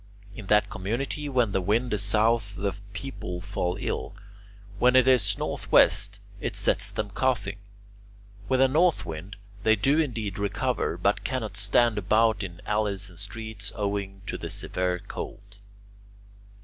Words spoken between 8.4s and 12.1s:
with a north wind they do indeed recover but cannot stand